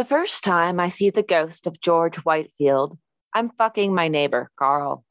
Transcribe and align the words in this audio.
The 0.00 0.06
first 0.06 0.42
time 0.42 0.80
I 0.80 0.88
see 0.88 1.10
the 1.10 1.22
ghost 1.22 1.66
of 1.66 1.82
George 1.82 2.16
Whitefield, 2.16 2.96
I'm 3.34 3.50
fucking 3.50 3.94
my 3.94 4.08
neighbor, 4.08 4.50
Carl. 4.58 5.04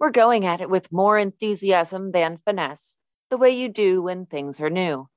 We're 0.00 0.10
going 0.10 0.44
at 0.44 0.60
it 0.60 0.68
with 0.68 0.90
more 0.90 1.16
enthusiasm 1.16 2.10
than 2.10 2.40
finesse, 2.44 2.96
the 3.30 3.36
way 3.36 3.50
you 3.50 3.68
do 3.68 4.02
when 4.02 4.26
things 4.26 4.60
are 4.60 4.68
new. 4.68 5.08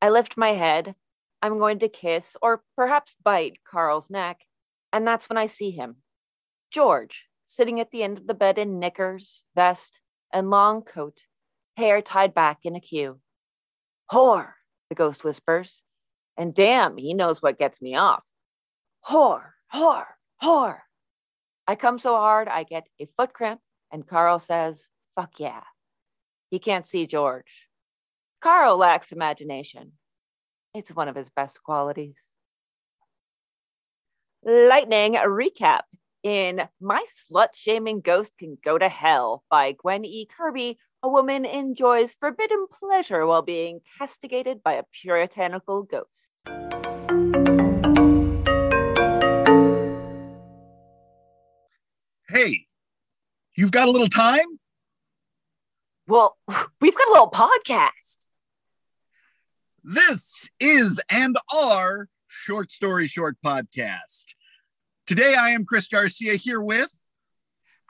I 0.00 0.08
lift 0.08 0.38
my 0.38 0.52
head. 0.52 0.94
I'm 1.42 1.58
going 1.58 1.80
to 1.80 1.90
kiss 1.90 2.34
or 2.40 2.62
perhaps 2.74 3.16
bite 3.22 3.58
Carl's 3.70 4.08
neck, 4.08 4.40
and 4.94 5.06
that's 5.06 5.28
when 5.28 5.36
I 5.36 5.44
see 5.44 5.70
him. 5.70 5.96
George, 6.70 7.24
sitting 7.44 7.80
at 7.80 7.90
the 7.90 8.02
end 8.02 8.16
of 8.16 8.26
the 8.26 8.32
bed 8.32 8.56
in 8.56 8.78
knickers, 8.78 9.42
vest, 9.54 10.00
and 10.32 10.48
long 10.48 10.80
coat, 10.80 11.18
hair 11.76 12.00
tied 12.00 12.32
back 12.32 12.60
in 12.64 12.76
a 12.76 12.80
queue. 12.80 13.20
Whore, 14.10 14.52
the 14.88 14.94
ghost 14.94 15.22
whispers, 15.22 15.82
and 16.36 16.54
damn, 16.54 16.96
he 16.96 17.14
knows 17.14 17.42
what 17.42 17.58
gets 17.58 17.80
me 17.80 17.96
off. 17.96 18.22
Whore, 19.06 19.50
whore, 19.72 20.06
whore. 20.42 20.78
I 21.66 21.74
come 21.76 21.98
so 21.98 22.16
hard, 22.16 22.48
I 22.48 22.64
get 22.64 22.84
a 23.00 23.06
foot 23.16 23.32
cramp, 23.32 23.60
and 23.90 24.06
Carl 24.06 24.38
says, 24.38 24.88
fuck 25.14 25.38
yeah. 25.38 25.62
He 26.50 26.58
can't 26.58 26.86
see 26.86 27.06
George. 27.06 27.68
Carl 28.40 28.76
lacks 28.76 29.12
imagination. 29.12 29.92
It's 30.74 30.90
one 30.90 31.08
of 31.08 31.16
his 31.16 31.28
best 31.30 31.62
qualities. 31.62 32.18
Lightning 34.44 35.14
recap 35.14 35.82
in 36.22 36.62
My 36.80 37.04
Slut 37.14 37.48
Shaming 37.54 38.00
Ghost 38.00 38.32
Can 38.38 38.58
Go 38.64 38.76
to 38.78 38.88
Hell 38.88 39.44
by 39.50 39.72
Gwen 39.72 40.04
E. 40.04 40.26
Kirby. 40.26 40.78
A 41.04 41.08
woman 41.08 41.44
enjoys 41.44 42.14
forbidden 42.14 42.66
pleasure 42.78 43.26
while 43.26 43.42
being 43.42 43.80
castigated 43.98 44.62
by 44.62 44.74
a 44.74 44.84
puritanical 45.02 45.82
ghost. 45.82 46.30
Hey, 52.28 52.66
you've 53.56 53.72
got 53.72 53.88
a 53.88 53.90
little 53.90 54.06
time? 54.06 54.60
Well, 56.06 56.38
we've 56.80 56.94
got 56.94 57.08
a 57.08 57.10
little 57.10 57.32
podcast. 57.32 58.18
This 59.82 60.48
is 60.60 61.02
and 61.10 61.34
our 61.52 62.08
Short 62.28 62.70
Story 62.70 63.08
Short 63.08 63.36
podcast. 63.44 64.26
Today 65.08 65.34
I 65.34 65.50
am 65.50 65.64
Chris 65.64 65.88
Garcia 65.88 66.36
here 66.36 66.62
with 66.62 67.01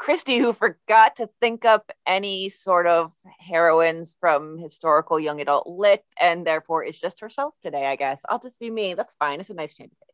Christy, 0.03 0.39
who 0.39 0.53
forgot 0.53 1.15
to 1.17 1.29
think 1.41 1.65
up 1.65 1.93
any 2.05 2.49
sort 2.49 2.89
of 2.89 3.13
heroines 3.39 4.17
from 4.19 4.59
historical 4.59 5.21
young 5.21 5.41
adult 5.41 5.69
lit, 5.69 6.05
and 6.21 6.45
therefore 6.45 6.83
is 6.83 6.99
just 6.99 7.21
herself 7.21 7.55
today, 7.63 7.87
I 7.87 7.95
guess. 7.95 8.21
I'll 8.29 8.41
just 8.41 8.59
be 8.59 8.69
me. 8.69 8.95
That's 8.95 9.15
fine. 9.15 9.39
It's 9.39 9.51
a 9.51 9.55
nice 9.55 9.75
change 9.75 9.93
of 9.93 9.99
pace. 10.01 10.09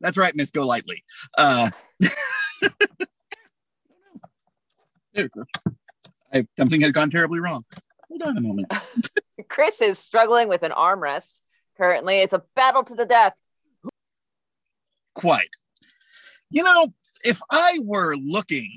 That's 0.00 0.16
right, 0.16 0.34
Miss 0.34 0.50
Golightly. 0.50 1.04
Uh, 1.36 1.68
I, 6.32 6.46
something 6.56 6.80
has 6.80 6.92
gone 6.92 7.10
terribly 7.10 7.40
wrong. 7.40 7.62
Hold 8.08 8.22
on 8.22 8.38
a 8.38 8.40
moment. 8.40 8.72
Chris 9.48 9.82
is 9.82 9.98
struggling 9.98 10.48
with 10.48 10.62
an 10.62 10.72
armrest 10.72 11.42
currently. 11.76 12.20
It's 12.20 12.32
a 12.32 12.42
battle 12.54 12.84
to 12.84 12.94
the 12.94 13.04
death. 13.04 13.34
Quite. 15.14 15.50
You 16.50 16.62
know, 16.62 16.94
if 17.24 17.40
I 17.50 17.80
were 17.82 18.16
looking 18.16 18.70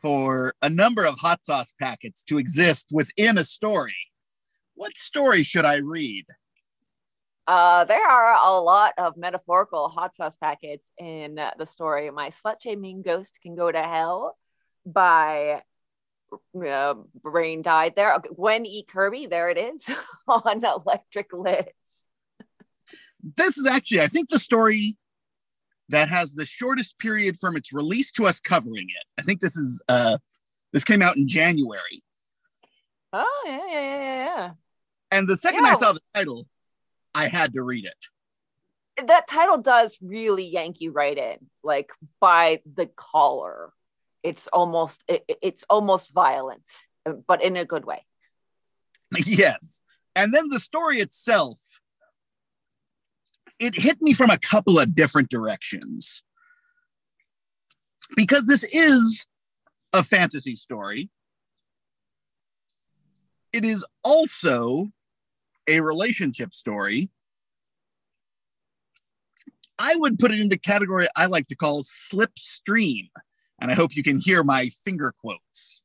for 0.00 0.54
a 0.60 0.68
number 0.68 1.04
of 1.04 1.18
hot 1.18 1.44
sauce 1.44 1.72
packets 1.78 2.24
to 2.24 2.38
exist 2.38 2.88
within 2.90 3.38
a 3.38 3.44
story, 3.44 3.94
what 4.74 4.96
story 4.96 5.44
should 5.44 5.64
I 5.64 5.76
read? 5.76 6.24
Uh, 7.46 7.84
there 7.84 8.06
are 8.06 8.34
a 8.44 8.60
lot 8.60 8.94
of 8.98 9.16
metaphorical 9.16 9.88
hot 9.88 10.16
sauce 10.16 10.36
packets 10.36 10.90
in 10.98 11.40
the 11.58 11.66
story. 11.66 12.10
My 12.10 12.30
slut 12.30 12.56
shaming 12.62 13.02
ghost 13.02 13.38
can 13.42 13.54
go 13.54 13.70
to 13.70 13.82
hell 13.82 14.36
by 14.84 15.62
uh, 16.66 16.94
brain 17.22 17.62
died 17.62 17.94
there. 17.94 18.16
Gwen 18.34 18.66
E. 18.66 18.84
Kirby, 18.84 19.26
there 19.26 19.50
it 19.50 19.58
is 19.58 19.88
on 20.28 20.64
Electric 20.64 21.32
Lit. 21.32 21.74
This 23.36 23.58
is 23.58 23.66
actually, 23.66 24.00
I 24.00 24.08
think, 24.08 24.28
the 24.28 24.38
story 24.38 24.96
that 25.92 26.08
has 26.08 26.34
the 26.34 26.44
shortest 26.44 26.98
period 26.98 27.38
from 27.38 27.56
its 27.56 27.72
release 27.72 28.10
to 28.12 28.26
us 28.26 28.40
covering 28.40 28.88
it. 28.88 29.20
I 29.20 29.22
think 29.22 29.40
this 29.40 29.56
is 29.56 29.82
uh 29.88 30.18
this 30.72 30.84
came 30.84 31.02
out 31.02 31.16
in 31.16 31.28
January. 31.28 32.02
Oh 33.12 33.44
yeah, 33.46 33.66
yeah, 33.70 33.80
yeah, 33.80 34.24
yeah. 34.24 34.50
And 35.10 35.28
the 35.28 35.36
second 35.36 35.64
Yeah. 35.64 35.74
I 35.74 35.78
saw 35.78 35.92
the 35.92 36.00
title, 36.14 36.48
I 37.14 37.28
had 37.28 37.52
to 37.52 37.62
read 37.62 37.84
it. 37.84 39.06
That 39.06 39.28
title 39.28 39.58
does 39.58 39.96
really 40.02 40.44
yank 40.44 40.80
you 40.80 40.92
right 40.92 41.16
in, 41.16 41.38
like 41.62 41.90
by 42.20 42.60
the 42.74 42.86
collar. 42.86 43.72
It's 44.22 44.46
almost 44.48 45.02
it, 45.08 45.24
it's 45.42 45.64
almost 45.68 46.12
violent, 46.12 46.64
but 47.26 47.42
in 47.42 47.56
a 47.56 47.64
good 47.64 47.84
way. 47.84 48.04
yes. 49.26 49.82
And 50.16 50.32
then 50.32 50.48
the 50.48 50.60
story 50.60 50.98
itself, 50.98 51.58
it 53.62 53.76
hit 53.76 54.02
me 54.02 54.12
from 54.12 54.28
a 54.28 54.38
couple 54.38 54.80
of 54.80 54.92
different 54.92 55.30
directions. 55.30 56.24
Because 58.16 58.46
this 58.46 58.64
is 58.74 59.24
a 59.92 60.02
fantasy 60.02 60.56
story, 60.56 61.10
it 63.52 63.64
is 63.64 63.86
also 64.02 64.90
a 65.68 65.80
relationship 65.80 66.52
story. 66.52 67.10
I 69.78 69.94
would 69.94 70.18
put 70.18 70.32
it 70.32 70.40
in 70.40 70.48
the 70.48 70.58
category 70.58 71.06
I 71.14 71.26
like 71.26 71.46
to 71.48 71.54
call 71.54 71.84
slipstream. 71.84 73.10
And 73.60 73.70
I 73.70 73.74
hope 73.74 73.94
you 73.94 74.02
can 74.02 74.18
hear 74.18 74.42
my 74.42 74.70
finger 74.70 75.14
quotes. 75.16 75.81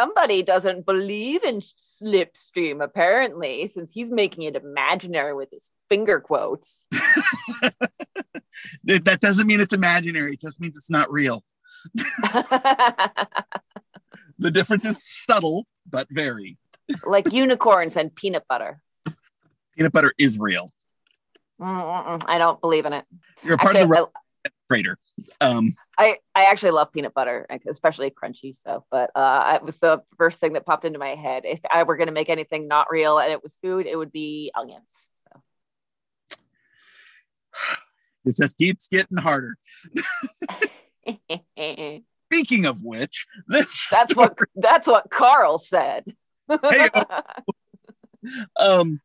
Somebody 0.00 0.42
doesn't 0.42 0.86
believe 0.86 1.44
in 1.44 1.62
slipstream, 1.78 2.82
apparently, 2.82 3.68
since 3.68 3.92
he's 3.92 4.08
making 4.08 4.44
it 4.44 4.56
imaginary 4.56 5.34
with 5.34 5.50
his 5.52 5.70
finger 5.90 6.20
quotes. 6.20 6.84
That 8.84 9.20
doesn't 9.20 9.46
mean 9.46 9.60
it's 9.60 9.72
imaginary, 9.74 10.34
it 10.34 10.40
just 10.40 10.60
means 10.60 10.76
it's 10.76 10.90
not 10.90 11.10
real. 11.12 11.44
The 14.38 14.50
difference 14.50 14.86
is 14.86 15.04
subtle, 15.06 15.66
but 15.88 16.06
very. 16.10 16.56
like 17.06 17.30
unicorns 17.30 17.94
and 17.96 18.14
peanut 18.14 18.44
butter. 18.48 18.80
Peanut 19.76 19.92
butter 19.92 20.14
is 20.18 20.38
real. 20.38 20.72
Mm-mm-mm, 21.60 22.22
I 22.26 22.38
don't 22.38 22.58
believe 22.62 22.86
in 22.86 22.94
it. 22.94 23.04
You're 23.44 23.56
a 23.56 23.58
part 23.58 23.76
Actually, 23.76 23.98
of 24.00 24.06
the 24.06 24.08
trader. 24.70 24.98
Um, 25.40 25.72
I, 25.98 26.18
I 26.34 26.44
actually 26.44 26.70
love 26.70 26.92
peanut 26.92 27.12
butter, 27.12 27.46
especially 27.68 28.10
crunchy. 28.10 28.56
So, 28.56 28.84
but 28.90 29.10
uh, 29.16 29.54
it 29.56 29.64
was 29.64 29.80
the 29.80 30.02
first 30.16 30.38
thing 30.38 30.52
that 30.52 30.64
popped 30.64 30.84
into 30.84 30.98
my 30.98 31.16
head. 31.16 31.42
If 31.44 31.60
I 31.72 31.82
were 31.82 31.96
going 31.96 32.06
to 32.06 32.12
make 32.12 32.28
anything 32.28 32.68
not 32.68 32.86
real 32.90 33.18
and 33.18 33.32
it 33.32 33.42
was 33.42 33.56
food, 33.62 33.86
it 33.86 33.96
would 33.96 34.12
be 34.12 34.52
onions. 34.54 35.10
So, 35.14 35.42
it 38.24 38.36
just 38.40 38.56
keeps 38.56 38.86
getting 38.86 39.16
harder. 39.18 39.56
Speaking 42.32 42.66
of 42.66 42.80
which, 42.84 43.26
this 43.48 43.88
that's 43.90 44.14
what 44.14 44.38
that's 44.54 44.86
what 44.86 45.10
Carl 45.10 45.58
said. 45.58 46.14
Hey, 46.48 46.88
um, 48.60 49.00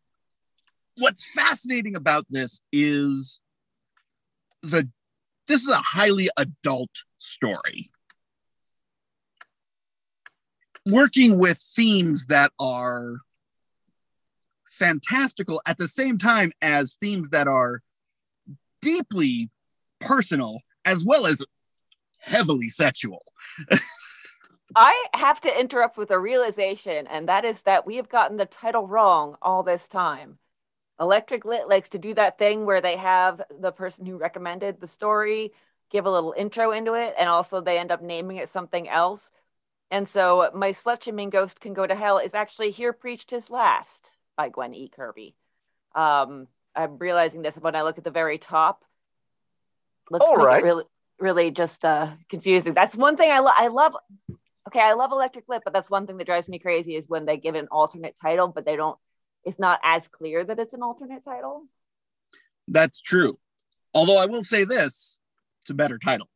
what's 0.98 1.26
fascinating 1.34 1.96
about 1.96 2.26
this 2.30 2.62
is 2.72 3.40
the 4.62 4.88
this 5.48 5.62
is 5.62 5.70
a 5.70 5.76
highly 5.76 6.30
adult 6.38 7.04
story 7.18 7.92
working 10.86 11.40
with 11.40 11.58
themes 11.58 12.26
that 12.28 12.52
are 12.60 13.18
fantastical 14.66 15.62
at 15.68 15.78
the 15.78 15.88
same 15.88 16.18
time 16.18 16.52
as 16.62 16.98
themes 17.02 17.30
that 17.30 17.48
are 17.48 17.82
deeply 18.82 19.50
personal 20.00 20.60
as 20.84 21.04
well 21.04 21.26
as 21.26 21.42
heavily 22.20 22.70
sexual 22.70 23.22
I 24.76 25.06
have 25.14 25.40
to 25.42 25.60
interrupt 25.60 25.98
with 25.98 26.12
a 26.12 26.20
realization, 26.20 27.08
and 27.08 27.30
that 27.30 27.46
is 27.46 27.62
that 27.62 27.86
we 27.86 27.96
have 27.98 28.10
gotten 28.10 28.38
the 28.38 28.46
title 28.46 28.88
wrong 28.88 29.38
all 29.42 29.64
this 29.64 29.88
time. 29.88 30.40
Electric 31.00 31.46
Lit 31.46 31.68
likes 31.68 31.90
to 31.90 32.00
do 32.00 32.14
that 32.14 32.38
thing 32.38 32.66
where 32.66 32.82
they 32.82 32.96
have 32.96 33.42
the 33.60 33.72
person 33.72 34.06
who 34.06 34.18
recommended 34.18 34.80
the 34.80 34.88
story 34.88 35.52
give 35.92 36.06
a 36.06 36.12
little 36.12 36.34
intro 36.36 36.72
into 36.72 36.94
it, 36.94 37.14
and 37.18 37.30
also 37.30 37.62
they 37.62 37.78
end 37.78 37.92
up 37.92 38.02
naming 38.02 38.38
it 38.38 38.50
something 38.50 38.90
else. 38.90 39.30
And 39.92 40.08
so, 40.08 40.50
My 40.54 40.72
Slut 40.72 41.04
Shaming 41.04 41.30
Ghost 41.30 41.60
Can 41.60 41.74
Go 41.74 41.86
to 41.86 41.96
Hell 41.96 42.18
is 42.18 42.34
actually 42.34 42.72
Here 42.72 42.92
Preached 42.92 43.32
His 43.32 43.50
Last 43.50 44.10
by 44.36 44.50
Gwen 44.50 44.74
E. 44.74 44.90
Kirby. 44.90 45.36
Um, 45.94 46.48
I'm 46.76 46.98
realizing 46.98 47.42
this 47.42 47.56
when 47.56 47.76
I 47.76 47.84
look 47.84 47.98
at 47.98 48.04
the 48.04 48.12
very 48.12 48.38
top. 48.38 48.84
Let's 50.10 50.26
All 50.26 50.38
right. 50.38 50.64
really, 50.64 50.84
really 51.20 51.52
just 51.52 51.86
uh, 51.86 52.12
confusing. 52.30 52.74
That's 52.74 52.96
one 52.96 53.16
thing 53.16 53.32
I, 53.32 53.40
lo- 53.40 53.52
I 53.56 53.68
love 53.68 53.94
okay, 54.68 54.82
I 54.82 54.94
love 54.94 55.12
Electric 55.12 55.48
Lit, 55.48 55.62
but 55.64 55.74
that's 55.74 55.90
one 55.90 56.08
thing 56.08 56.18
that 56.18 56.26
drives 56.26 56.48
me 56.48 56.60
crazy 56.60 56.96
is 56.96 57.08
when 57.08 57.26
they 57.26 57.38
give 57.38 57.56
an 57.56 57.68
alternate 57.72 58.16
title, 58.22 58.48
but 58.48 58.66
they 58.66 58.76
don't 58.76 58.98
it's 59.46 59.60
not 59.60 59.80
as 59.84 60.08
clear 60.08 60.44
that 60.44 60.60
it's 60.60 60.74
an 60.74 60.82
alternate 60.82 61.24
title. 61.24 61.68
That's 62.68 63.00
true. 63.00 63.38
Although 63.94 64.18
I 64.18 64.26
will 64.26 64.44
say 64.44 64.64
this, 64.64 65.20
it's 65.62 65.70
a 65.70 65.76
better 65.76 65.98
title. 65.98 66.28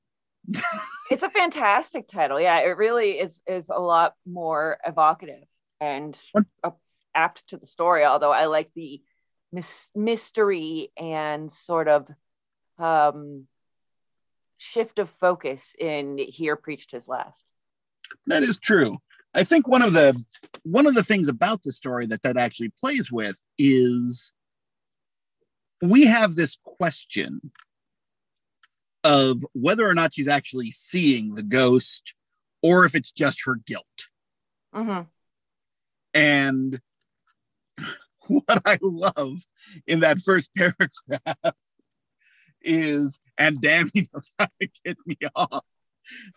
it's 1.11 1.23
a 1.23 1.29
fantastic 1.29 2.07
title. 2.07 2.39
Yeah, 2.39 2.59
it 2.59 2.77
really 2.77 3.19
is 3.19 3.41
is 3.47 3.69
a 3.69 3.79
lot 3.79 4.13
more 4.25 4.77
evocative 4.85 5.43
and 5.81 6.19
apt 7.13 7.47
to 7.49 7.57
the 7.57 7.67
story. 7.67 8.05
Although 8.05 8.31
I 8.31 8.45
like 8.45 8.71
the 8.75 9.01
mis- 9.51 9.89
mystery 9.95 10.91
and 10.97 11.51
sort 11.51 11.87
of 11.87 12.07
um, 12.77 13.47
shift 14.57 14.99
of 14.99 15.09
focus 15.09 15.75
in 15.77 16.17
"Here 16.17 16.55
Preached 16.55 16.91
His 16.91 17.07
Last." 17.07 17.43
That 18.27 18.43
is 18.43 18.57
true. 18.57 18.95
I 19.33 19.43
think 19.43 19.67
one 19.67 19.81
of 19.81 19.93
the 19.93 20.21
one 20.63 20.87
of 20.87 20.95
the 20.95 21.03
things 21.03 21.27
about 21.27 21.63
the 21.63 21.71
story 21.71 22.05
that 22.07 22.23
that 22.23 22.37
actually 22.37 22.71
plays 22.79 23.11
with 23.11 23.39
is 23.57 24.33
we 25.81 26.07
have 26.07 26.35
this 26.35 26.57
question 26.63 27.51
of 29.03 29.45
whether 29.53 29.87
or 29.87 29.93
not 29.93 30.13
she's 30.13 30.27
actually 30.27 30.71
seeing 30.71 31.35
the 31.35 31.43
ghost 31.43 32.15
or 32.61 32.85
if 32.85 32.95
it's 32.95 33.11
just 33.11 33.45
her 33.45 33.55
guilt. 33.55 33.85
Mm-hmm. 34.75 35.03
And 36.13 36.81
what 38.27 38.61
I 38.65 38.77
love 38.81 39.37
in 39.87 40.01
that 40.01 40.19
first 40.19 40.49
paragraph 40.55 41.55
is, 42.61 43.19
and 43.37 43.61
damn, 43.61 43.89
he 43.93 44.09
knows 44.13 44.31
how 44.37 44.47
to 44.59 44.69
get 44.83 44.97
me 45.05 45.17
off, 45.35 45.63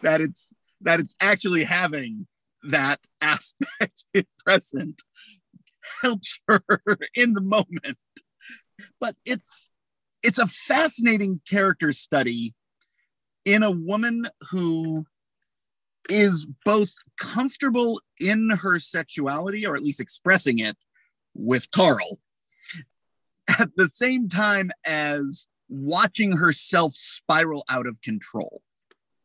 that 0.03 0.21
it's 0.21 0.53
that 0.83 1.01
it's 1.01 1.15
actually 1.21 1.65
having 1.65 2.27
that 2.65 3.01
aspect 3.21 4.05
is 4.15 4.25
present 4.45 5.03
helps 6.03 6.39
her 6.49 6.63
in 7.15 7.35
the 7.35 7.41
moment. 7.41 7.99
But 9.01 9.17
it's 9.25 9.71
it's 10.23 10.39
a 10.39 10.47
fascinating 10.47 11.41
character 11.49 11.93
study 11.93 12.55
in 13.45 13.63
a 13.63 13.73
woman 13.73 14.27
who 14.51 15.05
is 16.09 16.47
both 16.65 16.93
comfortable 17.19 18.01
in 18.21 18.51
her 18.51 18.79
sexuality 18.79 19.67
or 19.67 19.77
at 19.77 19.83
least 19.83 20.01
expressing 20.01 20.59
it 20.59 20.77
with 21.35 21.71
Carl 21.71 22.19
at 23.61 23.71
the 23.77 23.89
same 23.89 24.29
time 24.29 24.71
as 24.87 25.47
watching 25.69 26.37
herself 26.37 26.93
spiral 26.95 27.65
out 27.69 27.87
of 27.87 28.01
control. 28.03 28.63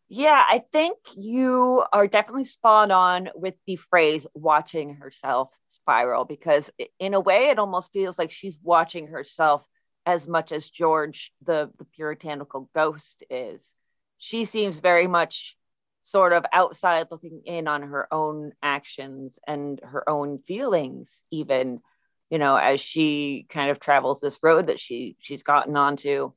Yeah, 0.09 0.41
I 0.47 0.63
think 0.71 0.97
you 1.17 1.83
are 1.91 2.07
definitely 2.07 2.45
spot 2.45 2.91
on 2.91 3.29
with 3.35 3.55
the 3.65 3.75
phrase 3.75 4.25
watching 4.33 4.95
herself 4.95 5.49
spiral 5.67 6.23
because, 6.23 6.69
in 6.97 7.13
a 7.13 7.19
way, 7.19 7.49
it 7.49 7.59
almost 7.59 7.91
feels 7.91 8.17
like 8.17 8.31
she's 8.31 8.57
watching 8.63 9.07
herself 9.07 9.67
as 10.05 10.25
much 10.25 10.53
as 10.53 10.69
George, 10.69 11.33
the, 11.45 11.69
the 11.77 11.83
puritanical 11.83 12.69
ghost, 12.73 13.23
is. 13.29 13.73
She 14.17 14.45
seems 14.45 14.79
very 14.79 15.07
much 15.07 15.57
sort 16.03 16.31
of 16.31 16.45
outside 16.53 17.07
looking 17.11 17.41
in 17.45 17.67
on 17.67 17.81
her 17.81 18.07
own 18.13 18.53
actions 18.63 19.37
and 19.45 19.81
her 19.83 20.09
own 20.09 20.39
feelings, 20.47 21.21
even, 21.31 21.81
you 22.29 22.37
know, 22.37 22.55
as 22.55 22.79
she 22.79 23.45
kind 23.49 23.71
of 23.71 23.81
travels 23.81 24.21
this 24.21 24.39
road 24.41 24.67
that 24.67 24.79
she 24.79 25.17
she's 25.19 25.43
gotten 25.43 25.75
onto. 25.75 26.31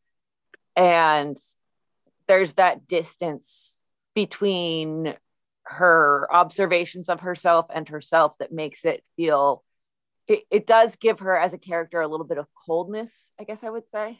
And 0.74 1.36
there's 2.30 2.52
that 2.52 2.86
distance 2.86 3.82
between 4.14 5.16
her 5.64 6.28
observations 6.32 7.08
of 7.08 7.18
herself 7.22 7.66
and 7.74 7.88
herself 7.88 8.38
that 8.38 8.52
makes 8.52 8.84
it 8.84 9.02
feel 9.16 9.64
it, 10.28 10.44
it 10.48 10.64
does 10.64 10.94
give 11.00 11.18
her 11.18 11.36
as 11.36 11.52
a 11.52 11.58
character 11.58 12.00
a 12.00 12.06
little 12.06 12.24
bit 12.24 12.38
of 12.38 12.46
coldness 12.66 13.32
i 13.40 13.42
guess 13.42 13.64
i 13.64 13.68
would 13.68 13.82
say 13.92 14.16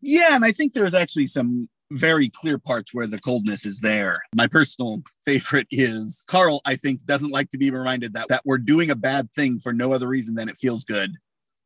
yeah 0.00 0.34
and 0.34 0.44
i 0.44 0.50
think 0.50 0.72
there's 0.72 0.92
actually 0.92 1.28
some 1.28 1.68
very 1.92 2.28
clear 2.28 2.58
parts 2.58 2.92
where 2.92 3.06
the 3.06 3.18
coldness 3.18 3.64
is 3.64 3.80
there. 3.80 4.20
My 4.36 4.46
personal 4.46 5.00
favorite 5.24 5.66
is 5.70 6.22
Carl, 6.28 6.60
I 6.66 6.76
think, 6.76 7.06
doesn't 7.06 7.30
like 7.30 7.48
to 7.48 7.56
be 7.56 7.70
reminded 7.70 8.12
that, 8.12 8.28
that 8.28 8.42
we're 8.44 8.58
doing 8.58 8.90
a 8.90 8.94
bad 8.94 9.32
thing 9.32 9.58
for 9.58 9.72
no 9.72 9.94
other 9.94 10.06
reason 10.06 10.34
than 10.34 10.50
it 10.50 10.58
feels 10.58 10.84
good. 10.84 11.16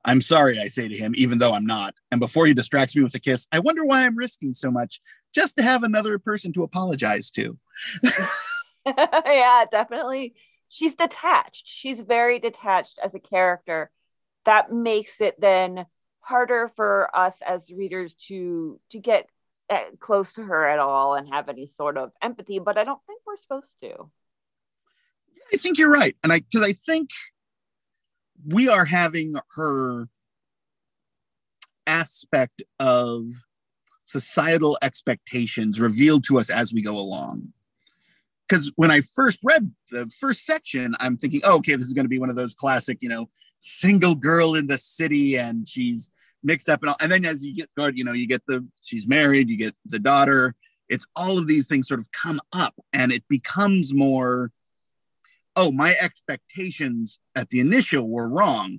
I'm 0.04 0.20
sorry, 0.20 0.58
I 0.58 0.66
say 0.68 0.88
to 0.88 0.96
him, 0.96 1.14
even 1.16 1.38
though 1.38 1.52
I'm 1.52 1.66
not. 1.66 1.94
And 2.10 2.18
before 2.18 2.46
he 2.46 2.54
distracts 2.54 2.96
me 2.96 3.02
with 3.02 3.14
a 3.14 3.20
kiss, 3.20 3.46
I 3.52 3.60
wonder 3.60 3.84
why 3.84 4.04
I'm 4.04 4.16
risking 4.16 4.52
so 4.52 4.70
much 4.70 5.00
just 5.32 5.56
to 5.56 5.62
have 5.62 5.84
another 5.84 6.18
person 6.18 6.52
to 6.54 6.64
apologize 6.64 7.30
to. 7.32 7.56
yeah, 8.86 9.64
definitely. 9.70 10.34
She's 10.68 10.94
detached. 10.94 11.66
She's 11.66 12.00
very 12.00 12.38
detached 12.38 12.98
as 13.02 13.14
a 13.14 13.20
character. 13.20 13.90
That 14.44 14.72
makes 14.72 15.20
it 15.20 15.40
then 15.40 15.86
harder 16.20 16.72
for 16.76 17.14
us 17.14 17.38
as 17.46 17.70
readers 17.70 18.14
to 18.14 18.80
to 18.90 18.98
get 18.98 19.28
eh, 19.70 19.82
close 20.00 20.32
to 20.32 20.42
her 20.42 20.68
at 20.68 20.78
all 20.78 21.14
and 21.14 21.28
have 21.28 21.48
any 21.48 21.66
sort 21.66 21.96
of 21.96 22.10
empathy. 22.20 22.58
But 22.58 22.78
I 22.78 22.84
don't 22.84 23.00
think 23.06 23.20
we're 23.26 23.36
supposed 23.36 23.74
to. 23.82 24.10
I 25.52 25.56
think 25.56 25.78
you're 25.78 25.90
right, 25.90 26.16
and 26.24 26.32
I 26.32 26.40
because 26.40 26.62
I 26.62 26.72
think 26.72 27.10
we 28.46 28.68
are 28.68 28.84
having 28.84 29.34
her 29.54 30.08
aspect 31.86 32.62
of 32.78 33.26
societal 34.04 34.78
expectations 34.82 35.80
revealed 35.80 36.24
to 36.24 36.38
us 36.38 36.50
as 36.50 36.72
we 36.72 36.82
go 36.82 36.96
along. 36.98 37.52
Because 38.48 38.70
when 38.76 38.90
I 38.90 39.00
first 39.00 39.38
read 39.42 39.72
the 39.90 40.10
first 40.20 40.44
section, 40.44 40.94
I'm 41.00 41.16
thinking, 41.16 41.40
oh, 41.44 41.56
okay, 41.56 41.74
this 41.74 41.86
is 41.86 41.94
going 41.94 42.04
to 42.04 42.10
be 42.10 42.18
one 42.18 42.28
of 42.28 42.36
those 42.36 42.54
classic, 42.54 42.98
you 43.00 43.08
know, 43.08 43.30
single 43.60 44.14
girl 44.14 44.54
in 44.54 44.66
the 44.66 44.76
city 44.76 45.36
and 45.38 45.66
she's 45.66 46.10
mixed 46.42 46.68
up 46.68 46.82
and 46.82 46.90
all. 46.90 46.96
And 47.00 47.10
then 47.10 47.24
as 47.24 47.44
you 47.44 47.54
get, 47.54 47.70
you 47.96 48.04
know, 48.04 48.12
you 48.12 48.26
get 48.26 48.42
the, 48.46 48.66
she's 48.82 49.08
married, 49.08 49.48
you 49.48 49.56
get 49.56 49.74
the 49.86 49.98
daughter. 49.98 50.54
It's 50.88 51.06
all 51.16 51.38
of 51.38 51.46
these 51.46 51.66
things 51.66 51.88
sort 51.88 52.00
of 52.00 52.10
come 52.12 52.40
up 52.52 52.74
and 52.92 53.12
it 53.12 53.24
becomes 53.28 53.94
more 53.94 54.50
oh, 55.56 55.70
my 55.70 55.94
expectations 56.00 57.18
at 57.34 57.48
the 57.48 57.60
initial 57.60 58.08
were 58.08 58.28
wrong. 58.28 58.78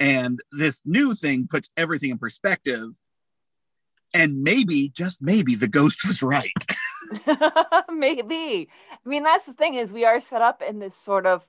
And 0.00 0.40
this 0.50 0.80
new 0.84 1.14
thing 1.14 1.46
puts 1.48 1.70
everything 1.76 2.10
in 2.10 2.18
perspective. 2.18 2.90
And 4.14 4.42
maybe, 4.42 4.90
just 4.94 5.22
maybe, 5.22 5.54
the 5.54 5.68
ghost 5.68 6.06
was 6.06 6.22
right. 6.22 6.52
maybe. 7.92 8.68
I 8.92 9.08
mean, 9.08 9.22
that's 9.22 9.46
the 9.46 9.52
thing 9.52 9.74
is 9.74 9.92
we 9.92 10.04
are 10.04 10.20
set 10.20 10.42
up 10.42 10.62
in 10.62 10.78
this 10.78 10.96
sort 10.96 11.26
of 11.26 11.46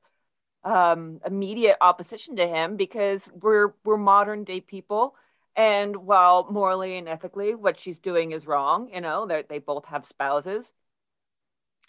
um, 0.64 1.20
immediate 1.26 1.78
opposition 1.82 2.38
to 2.38 2.48
him 2.48 2.78
because 2.78 3.30
we're 3.34 3.74
we're 3.84 3.98
modern 3.98 4.44
day 4.44 4.62
people, 4.62 5.16
and 5.56 5.96
while 5.96 6.48
morally 6.50 6.98
and 6.98 7.10
ethically 7.10 7.54
what 7.54 7.80
she's 7.80 8.00
doing 8.00 8.32
is 8.32 8.48
wrong, 8.48 8.90
you 8.94 9.02
know, 9.02 9.26
they 9.26 9.44
they 9.48 9.60
both 9.60 9.86
have 9.86 10.06
spouses. 10.06 10.72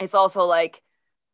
It's 0.00 0.14
also 0.14 0.45
like 0.45 0.83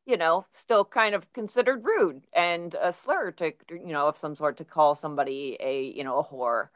you 0.06 0.16
know, 0.16 0.46
still 0.52 0.84
kind 0.84 1.14
of 1.14 1.30
considered 1.32 1.84
rude 1.84 2.22
and 2.32 2.74
a 2.80 2.92
slur 2.92 3.30
to, 3.32 3.52
you 3.70 3.92
know, 3.92 4.08
of 4.08 4.18
some 4.18 4.34
sort 4.34 4.56
to 4.58 4.64
call 4.64 4.94
somebody 4.94 5.56
a, 5.60 5.84
you 5.84 6.04
know, 6.04 6.18
a 6.18 6.24
whore. 6.24 6.68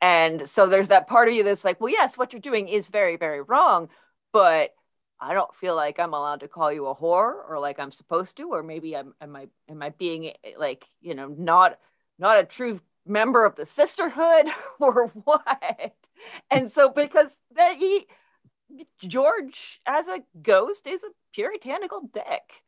And 0.00 0.48
so 0.48 0.66
there's 0.66 0.88
that 0.88 1.06
part 1.08 1.28
of 1.28 1.34
you 1.34 1.44
that's 1.44 1.64
like, 1.64 1.80
well, 1.80 1.92
yes, 1.92 2.16
what 2.16 2.32
you're 2.32 2.40
doing 2.40 2.68
is 2.68 2.86
very, 2.86 3.16
very 3.16 3.42
wrong, 3.42 3.88
but 4.32 4.74
I 5.20 5.34
don't 5.34 5.54
feel 5.56 5.76
like 5.76 5.98
I'm 5.98 6.14
allowed 6.14 6.40
to 6.40 6.48
call 6.48 6.72
you 6.72 6.86
a 6.86 6.94
whore 6.94 7.34
or 7.48 7.58
like 7.60 7.78
I'm 7.78 7.92
supposed 7.92 8.36
to, 8.38 8.44
or 8.44 8.62
maybe 8.62 8.96
I'm, 8.96 9.14
am 9.20 9.36
I, 9.36 9.48
am 9.68 9.82
I 9.82 9.90
being 9.90 10.28
eh, 10.28 10.52
like, 10.58 10.86
you 11.00 11.14
know, 11.14 11.28
not, 11.28 11.78
not 12.18 12.38
a 12.38 12.44
true 12.44 12.80
member 13.06 13.44
of 13.44 13.56
the 13.56 13.66
sisterhood 13.66 14.46
or 14.80 15.08
what? 15.24 15.94
And 16.50 16.70
so 16.70 16.88
because 16.88 17.28
that 17.56 17.76
he, 17.76 18.06
George 19.02 19.80
as 19.86 20.06
a 20.06 20.20
ghost 20.42 20.86
is 20.86 21.02
a 21.02 21.10
puritanical 21.32 22.02
dick. 22.12 22.62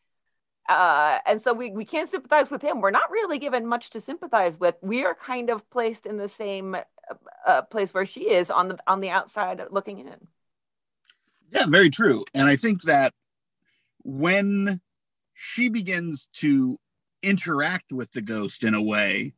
Uh, 0.68 1.18
and 1.26 1.42
so 1.42 1.52
we, 1.52 1.70
we 1.70 1.84
can't 1.84 2.10
sympathize 2.10 2.50
with 2.50 2.62
him. 2.62 2.80
We're 2.80 2.90
not 2.90 3.10
really 3.10 3.38
given 3.38 3.66
much 3.66 3.90
to 3.90 4.00
sympathize 4.00 4.58
with. 4.58 4.76
We 4.80 5.04
are 5.04 5.14
kind 5.14 5.50
of 5.50 5.68
placed 5.70 6.06
in 6.06 6.16
the 6.16 6.28
same 6.28 6.76
uh, 7.46 7.62
place 7.62 7.92
where 7.92 8.06
she 8.06 8.30
is 8.30 8.50
on 8.50 8.68
the 8.68 8.78
on 8.86 9.00
the 9.00 9.10
outside 9.10 9.60
looking 9.70 9.98
in. 9.98 10.28
Yeah, 11.50 11.66
very 11.68 11.90
true. 11.90 12.24
And 12.32 12.48
I 12.48 12.56
think 12.56 12.82
that 12.82 13.12
when 14.04 14.80
she 15.34 15.68
begins 15.68 16.28
to 16.34 16.78
interact 17.22 17.92
with 17.92 18.12
the 18.12 18.22
ghost 18.22 18.64
in 18.64 18.74
a 18.74 18.82
way, 18.82 19.34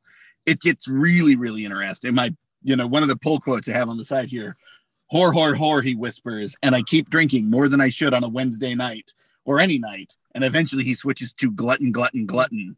it 0.46 0.60
gets 0.60 0.86
really, 0.86 1.36
really 1.36 1.64
interesting. 1.64 2.14
My, 2.14 2.34
you 2.62 2.76
know, 2.76 2.86
one 2.86 3.02
of 3.02 3.08
the 3.08 3.16
pull 3.16 3.40
quotes 3.40 3.68
I 3.68 3.72
have 3.72 3.88
on 3.88 3.96
the 3.96 4.04
side 4.04 4.28
here 4.28 4.56
Whore, 5.14 5.32
whore, 5.32 5.54
whore, 5.54 5.84
he 5.84 5.94
whispers, 5.94 6.56
and 6.60 6.74
I 6.74 6.82
keep 6.82 7.08
drinking 7.08 7.48
more 7.48 7.68
than 7.68 7.80
I 7.80 7.88
should 7.88 8.12
on 8.12 8.24
a 8.24 8.28
Wednesday 8.28 8.74
night 8.74 9.14
or 9.44 9.60
any 9.60 9.78
night. 9.78 10.16
And 10.34 10.42
eventually 10.42 10.82
he 10.82 10.94
switches 10.94 11.32
to 11.34 11.52
glutton, 11.52 11.92
glutton, 11.92 12.26
glutton, 12.26 12.76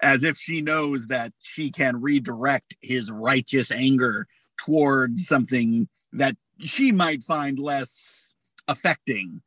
as 0.00 0.22
if 0.22 0.38
she 0.38 0.60
knows 0.60 1.08
that 1.08 1.32
she 1.40 1.72
can 1.72 2.00
redirect 2.00 2.76
his 2.80 3.10
righteous 3.10 3.72
anger 3.72 4.28
towards 4.56 5.26
something 5.26 5.88
that 6.12 6.36
she 6.60 6.92
might 6.92 7.24
find 7.24 7.58
less 7.58 8.34
affecting. 8.68 9.42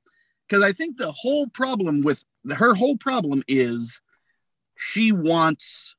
Because 0.45 0.61
I 0.61 0.73
think 0.73 0.97
the 0.97 1.13
whole 1.13 1.47
problem 1.47 2.01
with 2.01 2.25
her 2.57 2.73
whole 2.73 2.97
problem 2.97 3.43
is 3.47 4.01
she 4.75 5.13
wants 5.13 5.95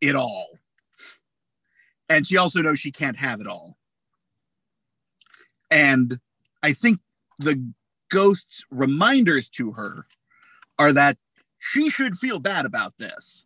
it 0.00 0.16
all. 0.16 0.46
And 2.08 2.26
she 2.26 2.38
also 2.38 2.62
knows 2.62 2.78
she 2.78 2.90
can't 2.90 3.18
have 3.18 3.42
it 3.42 3.46
all. 3.46 3.76
And 5.74 6.20
I 6.62 6.72
think 6.72 7.00
the 7.38 7.72
ghost's 8.08 8.64
reminders 8.70 9.48
to 9.50 9.72
her 9.72 10.06
are 10.78 10.92
that 10.92 11.18
she 11.58 11.90
should 11.90 12.16
feel 12.16 12.38
bad 12.38 12.64
about 12.64 12.96
this, 12.96 13.44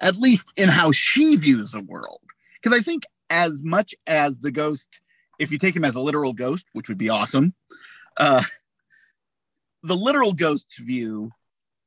at 0.00 0.16
least 0.16 0.52
in 0.54 0.68
how 0.68 0.92
she 0.92 1.34
views 1.36 1.70
the 1.70 1.80
world. 1.80 2.20
Because 2.62 2.78
I 2.78 2.82
think, 2.82 3.04
as 3.30 3.62
much 3.64 3.94
as 4.06 4.40
the 4.40 4.50
ghost, 4.50 5.00
if 5.38 5.50
you 5.50 5.58
take 5.58 5.74
him 5.74 5.84
as 5.84 5.96
a 5.96 6.00
literal 6.00 6.34
ghost, 6.34 6.66
which 6.74 6.88
would 6.88 6.98
be 6.98 7.08
awesome, 7.08 7.54
uh, 8.18 8.42
the 9.82 9.96
literal 9.96 10.34
ghost's 10.34 10.78
view 10.78 11.30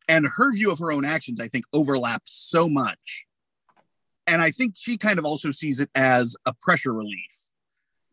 and 0.07 0.25
her 0.25 0.51
view 0.51 0.71
of 0.71 0.79
her 0.79 0.91
own 0.91 1.05
actions, 1.05 1.39
I 1.39 1.47
think, 1.47 1.65
overlap 1.73 2.23
so 2.25 2.67
much. 2.67 3.27
And 4.25 4.41
I 4.41 4.49
think 4.49 4.73
she 4.75 4.97
kind 4.97 5.19
of 5.19 5.25
also 5.25 5.51
sees 5.51 5.79
it 5.79 5.91
as 5.93 6.35
a 6.45 6.53
pressure 6.53 6.93
relief 6.93 7.38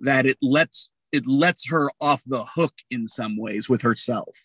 that 0.00 0.26
it 0.26 0.36
lets 0.42 0.90
it 1.12 1.26
lets 1.26 1.70
her 1.70 1.88
off 2.00 2.22
the 2.26 2.44
hook 2.44 2.74
in 2.90 3.08
some 3.08 3.36
ways 3.38 3.68
with 3.68 3.82
herself. 3.82 4.36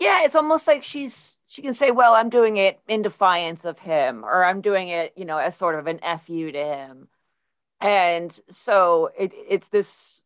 Yeah, 0.00 0.24
it's 0.24 0.34
almost 0.34 0.66
like 0.66 0.82
she's 0.82 1.36
she 1.46 1.62
can 1.62 1.74
say, 1.74 1.90
"Well, 1.90 2.14
I'm 2.14 2.30
doing 2.30 2.56
it 2.56 2.80
in 2.88 3.02
defiance 3.02 3.64
of 3.64 3.78
him," 3.78 4.24
or 4.24 4.44
"I'm 4.44 4.60
doing 4.60 4.88
it, 4.88 5.12
you 5.16 5.24
know, 5.24 5.38
as 5.38 5.56
sort 5.56 5.78
of 5.78 5.86
an 5.86 6.00
fu 6.26 6.50
to 6.50 6.64
him," 6.64 7.08
and 7.80 8.38
so 8.50 9.10
it, 9.18 9.32
it's 9.48 9.68
this 9.68 10.22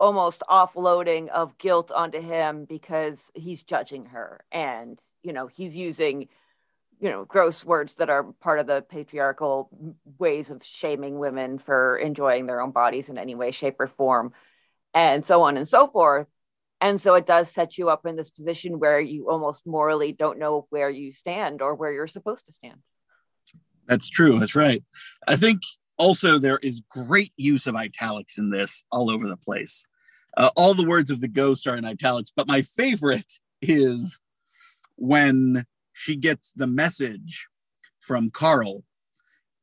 almost 0.00 0.42
offloading 0.50 1.28
of 1.28 1.56
guilt 1.58 1.92
onto 1.92 2.20
him 2.20 2.64
because 2.64 3.30
he's 3.34 3.62
judging 3.62 4.06
her 4.06 4.44
and 4.50 4.98
you 5.22 5.32
know 5.32 5.46
he's 5.46 5.76
using 5.76 6.28
you 7.02 7.10
know 7.10 7.24
gross 7.24 7.64
words 7.64 7.94
that 7.94 8.08
are 8.08 8.22
part 8.22 8.60
of 8.60 8.66
the 8.68 8.80
patriarchal 8.88 9.68
ways 10.18 10.50
of 10.50 10.62
shaming 10.64 11.18
women 11.18 11.58
for 11.58 11.98
enjoying 11.98 12.46
their 12.46 12.60
own 12.60 12.70
bodies 12.70 13.08
in 13.08 13.18
any 13.18 13.34
way 13.34 13.50
shape 13.50 13.76
or 13.80 13.88
form 13.88 14.32
and 14.94 15.26
so 15.26 15.42
on 15.42 15.56
and 15.56 15.66
so 15.66 15.88
forth. 15.88 16.28
And 16.80 17.00
so 17.00 17.14
it 17.14 17.26
does 17.26 17.50
set 17.50 17.76
you 17.76 17.90
up 17.90 18.06
in 18.06 18.16
this 18.16 18.30
position 18.30 18.78
where 18.78 19.00
you 19.00 19.30
almost 19.30 19.66
morally 19.66 20.12
don't 20.12 20.38
know 20.38 20.66
where 20.70 20.90
you 20.90 21.12
stand 21.12 21.62
or 21.62 21.74
where 21.74 21.92
you're 21.92 22.06
supposed 22.06 22.46
to 22.46 22.52
stand. 22.52 22.78
That's 23.86 24.08
true 24.08 24.38
that's 24.38 24.54
right. 24.54 24.84
I 25.26 25.34
think 25.34 25.60
also 25.98 26.38
there 26.38 26.58
is 26.58 26.82
great 26.88 27.32
use 27.36 27.66
of 27.66 27.74
italics 27.74 28.38
in 28.38 28.50
this 28.50 28.84
all 28.92 29.10
over 29.10 29.28
the 29.28 29.36
place. 29.36 29.86
Uh, 30.36 30.50
all 30.56 30.74
the 30.74 30.86
words 30.86 31.10
of 31.10 31.20
the 31.20 31.28
ghost 31.28 31.66
are 31.66 31.76
in 31.76 31.84
italics, 31.84 32.32
but 32.34 32.46
my 32.46 32.62
favorite 32.62 33.40
is 33.60 34.18
when 34.96 35.66
she 36.02 36.16
gets 36.16 36.52
the 36.56 36.66
message 36.66 37.46
from 38.00 38.30
Carl 38.30 38.82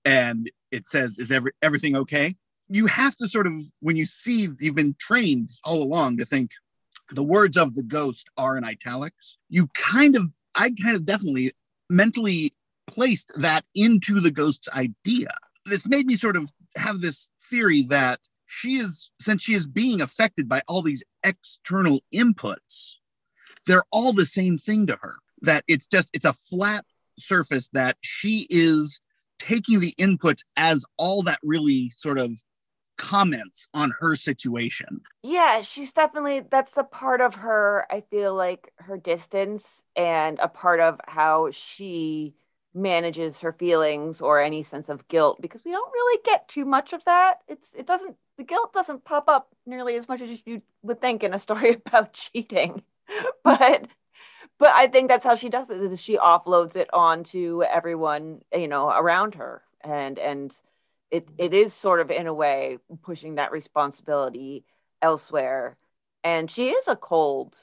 and 0.05 0.49
it 0.71 0.87
says, 0.87 1.19
Is 1.19 1.31
every, 1.31 1.51
everything 1.61 1.97
okay? 1.97 2.37
You 2.69 2.85
have 2.85 3.15
to 3.17 3.27
sort 3.27 3.45
of, 3.45 3.53
when 3.81 3.97
you 3.97 4.05
see, 4.05 4.47
you've 4.59 4.75
been 4.75 4.95
trained 4.99 5.49
all 5.65 5.83
along 5.83 6.17
to 6.17 6.25
think 6.25 6.51
the 7.11 7.23
words 7.23 7.57
of 7.57 7.75
the 7.75 7.83
ghost 7.83 8.29
are 8.37 8.57
in 8.57 8.63
italics. 8.63 9.37
You 9.49 9.67
kind 9.73 10.15
of, 10.15 10.29
I 10.55 10.71
kind 10.81 10.95
of 10.95 11.05
definitely 11.05 11.51
mentally 11.89 12.53
placed 12.87 13.31
that 13.35 13.65
into 13.75 14.21
the 14.21 14.31
ghost's 14.31 14.69
idea. 14.69 15.29
This 15.65 15.85
made 15.85 16.05
me 16.05 16.15
sort 16.15 16.37
of 16.37 16.49
have 16.77 17.01
this 17.01 17.29
theory 17.49 17.81
that 17.89 18.19
she 18.45 18.77
is 18.77 19.11
since 19.19 19.43
she 19.43 19.55
is 19.55 19.67
being 19.67 19.99
affected 19.99 20.47
by 20.47 20.61
all 20.67 20.81
these 20.81 21.03
external 21.23 21.99
inputs 22.13 22.99
they're 23.69 23.83
all 23.91 24.13
the 24.13 24.25
same 24.25 24.57
thing 24.57 24.87
to 24.87 24.97
her 25.01 25.15
that 25.41 25.63
it's 25.67 25.87
just 25.87 26.09
it's 26.13 26.25
a 26.25 26.33
flat 26.33 26.85
surface 27.17 27.69
that 27.73 27.97
she 28.01 28.47
is 28.49 28.99
taking 29.39 29.79
the 29.79 29.93
input 29.97 30.43
as 30.57 30.83
all 30.97 31.21
that 31.23 31.39
really 31.43 31.91
sort 31.95 32.17
of 32.17 32.43
comments 32.97 33.67
on 33.73 33.93
her 34.01 34.15
situation. 34.15 35.01
Yeah 35.23 35.61
she's 35.61 35.93
definitely 35.93 36.41
that's 36.41 36.75
a 36.75 36.83
part 36.83 37.21
of 37.21 37.35
her 37.35 37.85
i 37.89 38.01
feel 38.11 38.35
like 38.35 38.73
her 38.77 38.97
distance 38.97 39.83
and 39.95 40.37
a 40.39 40.49
part 40.49 40.81
of 40.81 40.99
how 41.07 41.49
she 41.51 42.33
manages 42.73 43.39
her 43.39 43.53
feelings 43.53 44.21
or 44.21 44.41
any 44.41 44.63
sense 44.63 44.89
of 44.89 45.07
guilt 45.07 45.41
because 45.41 45.63
we 45.65 45.71
don't 45.71 45.91
really 45.91 46.21
get 46.23 46.47
too 46.47 46.65
much 46.65 46.93
of 46.93 47.03
that. 47.05 47.39
It's 47.47 47.73
it 47.73 47.87
doesn't 47.87 48.15
the 48.37 48.43
guilt 48.43 48.73
doesn't 48.73 49.03
pop 49.03 49.27
up 49.27 49.49
nearly 49.65 49.95
as 49.95 50.07
much 50.07 50.21
as 50.21 50.39
you 50.45 50.61
would 50.83 51.01
think 51.01 51.23
in 51.23 51.33
a 51.33 51.39
story 51.39 51.77
about 51.85 52.13
cheating. 52.13 52.83
But 53.43 53.87
but 54.59 54.69
i 54.75 54.87
think 54.87 55.07
that's 55.09 55.23
how 55.23 55.35
she 55.35 55.49
does 55.49 55.69
it 55.69 55.81
is 55.81 56.01
she 56.01 56.17
offloads 56.17 56.75
it 56.75 56.89
onto 56.93 57.63
everyone 57.63 58.41
you 58.53 58.67
know 58.67 58.89
around 58.89 59.35
her. 59.35 59.63
And 59.81 60.19
and 60.19 60.55
it 61.11 61.27
it 61.37 61.53
is 61.53 61.73
sort 61.73 62.01
of 62.01 62.11
in 62.11 62.27
a 62.27 62.33
way 62.33 62.77
pushing 63.01 63.35
that 63.35 63.51
responsibility 63.51 64.65
elsewhere. 65.01 65.77
And 66.23 66.51
she 66.51 66.69
is 66.69 66.87
a 66.87 66.95
cold 66.95 67.55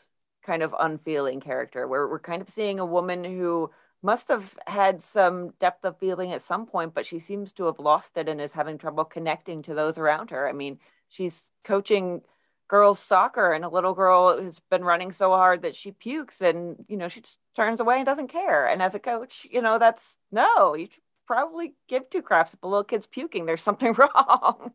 kind 0.44 0.62
of 0.62 0.74
unfeeling 0.78 1.40
character. 1.40 1.86
Where 1.86 2.08
we're 2.08 2.18
kind 2.18 2.42
of 2.42 2.48
seeing 2.48 2.80
a 2.80 2.86
woman 2.86 3.24
who 3.24 3.70
must 4.02 4.28
have 4.28 4.56
had 4.66 5.02
some 5.02 5.50
depth 5.60 5.84
of 5.84 5.98
feeling 5.98 6.32
at 6.32 6.42
some 6.42 6.66
point, 6.66 6.94
but 6.94 7.06
she 7.06 7.18
seems 7.18 7.52
to 7.52 7.64
have 7.64 7.78
lost 7.78 8.16
it 8.16 8.28
and 8.28 8.40
is 8.40 8.52
having 8.52 8.78
trouble 8.78 9.04
connecting 9.04 9.62
to 9.62 9.74
those 9.74 9.98
around 9.98 10.30
her. 10.30 10.48
I 10.48 10.52
mean, 10.52 10.78
she's 11.08 11.42
coaching 11.64 12.22
girls 12.68 12.98
soccer 12.98 13.52
and 13.52 13.64
a 13.64 13.68
little 13.68 13.94
girl 13.94 14.40
who's 14.40 14.60
been 14.70 14.84
running 14.84 15.12
so 15.12 15.30
hard 15.30 15.62
that 15.62 15.76
she 15.76 15.92
pukes 15.92 16.40
and 16.40 16.84
you 16.88 16.96
know 16.96 17.08
she 17.08 17.20
just 17.20 17.38
turns 17.54 17.80
away 17.80 17.96
and 17.96 18.06
doesn't 18.06 18.28
care 18.28 18.66
and 18.66 18.82
as 18.82 18.94
a 18.94 18.98
coach 18.98 19.46
you 19.50 19.62
know 19.62 19.78
that's 19.78 20.16
no 20.32 20.74
you 20.74 20.88
probably 21.26 21.74
give 21.88 22.08
two 22.10 22.22
craps 22.22 22.54
if 22.54 22.62
a 22.62 22.66
little 22.66 22.84
kid's 22.84 23.06
puking 23.06 23.46
there's 23.46 23.62
something 23.62 23.92
wrong 23.98 24.72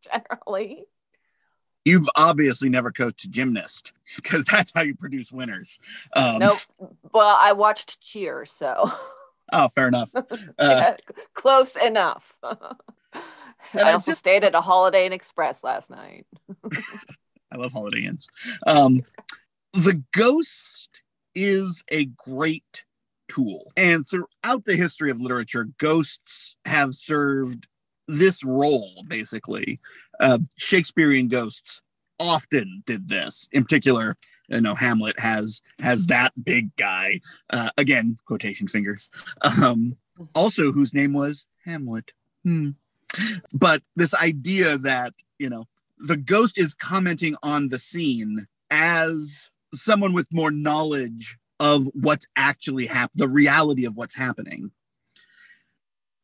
generally 0.00 0.86
you've 1.84 2.08
obviously 2.16 2.68
never 2.68 2.90
coached 2.90 3.24
a 3.24 3.28
gymnast 3.28 3.92
because 4.16 4.44
that's 4.44 4.72
how 4.74 4.82
you 4.82 4.94
produce 4.94 5.30
winners. 5.30 5.78
Um, 6.16 6.38
nope. 6.38 6.58
Well, 7.12 7.38
I 7.40 7.52
watched 7.52 8.00
cheer, 8.00 8.46
so. 8.46 8.92
Oh, 9.52 9.68
fair 9.68 9.88
enough. 9.88 10.12
Uh, 10.58 10.92
close 11.34 11.76
enough. 11.76 12.34
I 12.42 13.92
also 13.92 14.12
just, 14.12 14.18
stayed 14.18 14.44
at 14.44 14.54
a 14.54 14.60
Holiday 14.60 15.06
Inn 15.06 15.12
Express 15.12 15.64
last 15.64 15.90
night. 15.90 16.26
I 17.54 17.56
love 17.56 17.72
Holiday 17.72 18.04
Inns. 18.04 18.28
Um, 18.66 19.02
the 19.72 20.02
ghost 20.12 21.02
is 21.34 21.84
a 21.90 22.06
great 22.06 22.84
tool. 23.28 23.70
And 23.76 24.06
throughout 24.06 24.64
the 24.64 24.76
history 24.76 25.10
of 25.10 25.20
literature, 25.20 25.68
ghosts 25.78 26.56
have 26.64 26.94
served 26.94 27.68
this 28.06 28.44
role 28.44 29.02
basically 29.08 29.80
uh, 30.20 30.38
shakespearean 30.58 31.26
ghosts 31.26 31.80
often 32.20 32.82
did 32.84 33.08
this 33.08 33.48
in 33.50 33.62
particular 33.62 34.16
you 34.48 34.60
know 34.60 34.74
hamlet 34.74 35.18
has 35.18 35.62
has 35.80 36.04
that 36.06 36.32
big 36.44 36.76
guy 36.76 37.18
uh, 37.50 37.70
again 37.78 38.18
quotation 38.26 38.68
fingers 38.68 39.08
um, 39.40 39.96
also 40.34 40.70
whose 40.70 40.92
name 40.92 41.14
was 41.14 41.46
hamlet 41.64 42.12
hmm. 42.44 42.68
but 43.54 43.82
this 43.96 44.14
idea 44.14 44.76
that 44.76 45.14
you 45.38 45.48
know 45.48 45.64
the 45.98 46.16
ghost 46.16 46.58
is 46.58 46.74
commenting 46.74 47.36
on 47.42 47.68
the 47.68 47.78
scene 47.78 48.46
as 48.70 49.48
someone 49.72 50.12
with 50.12 50.26
more 50.32 50.50
knowledge 50.50 51.36
of 51.60 51.88
what's 51.94 52.26
actually 52.36 52.86
happening 52.86 53.12
the 53.14 53.28
reality 53.28 53.84
of 53.84 53.94
what's 53.94 54.14
happening 54.14 54.70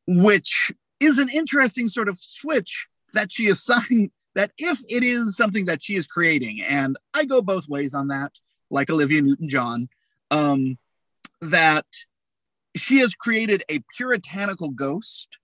which 0.07 0.73
is 1.01 1.19
an 1.19 1.29
interesting 1.33 1.89
sort 1.89 2.09
of 2.09 2.19
switch 2.19 2.89
that 3.15 3.33
she 3.33 3.49
assigned 3.49 4.11
that 4.35 4.53
if 4.59 4.81
it 4.89 5.03
is 5.03 5.37
something 5.37 5.67
that 5.67 5.83
she 5.83 5.97
is 5.97 6.07
creating, 6.07 6.63
and 6.63 6.97
I 7.15 7.25
go 7.25 7.43
both 7.43 7.69
ways 7.69 7.95
on 7.95 8.09
that, 8.09 8.33
like 8.71 8.89
Olivia 8.89 9.23
Newton 9.23 9.49
John, 9.49 9.89
um, 10.31 10.79
that 11.41 11.87
she 12.77 12.99
has 12.99 13.15
created 13.15 13.65
a 13.69 13.81
puritanical 13.97 14.69
ghost, 14.69 15.39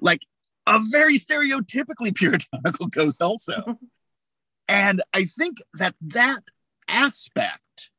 like 0.00 0.22
a 0.66 0.78
very 0.90 1.18
stereotypically 1.18 2.14
puritanical 2.14 2.86
ghost, 2.90 3.20
also. 3.22 3.78
and 4.68 5.02
I 5.12 5.24
think 5.24 5.58
that 5.74 5.94
that 6.00 6.40
aspect 6.88 7.90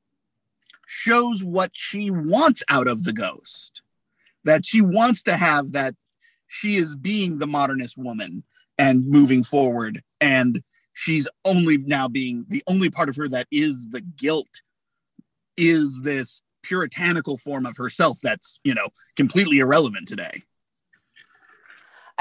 shows 0.86 1.44
what 1.44 1.72
she 1.74 2.12
wants 2.12 2.64
out 2.70 2.88
of 2.88 3.04
the 3.04 3.14
ghost, 3.14 3.82
that 4.44 4.66
she 4.66 4.82
wants 4.82 5.22
to 5.24 5.36
have 5.36 5.72
that 5.72 5.96
she 6.48 6.76
is 6.76 6.96
being 6.96 7.40
the 7.40 7.48
modernist 7.48 7.98
woman 7.98 8.44
and 8.78 9.08
moving 9.08 9.44
forward 9.44 10.02
and 10.22 10.64
she's 10.94 11.28
only 11.44 11.78
now 11.78 12.08
being 12.08 12.46
the 12.50 12.64
only 12.68 12.90
part 12.90 13.10
of 13.10 13.16
her 13.16 13.28
that 13.28 13.48
is 13.52 13.90
the 13.90 14.02
guilt 14.02 14.62
is 15.58 16.02
this 16.04 16.42
puritanical 16.62 17.38
form 17.38 17.66
of 17.66 17.78
herself 17.78 18.20
that's 18.24 18.60
you 18.64 18.74
know 18.74 18.88
completely 19.16 19.60
irrelevant 19.60 20.08
today 20.08 20.44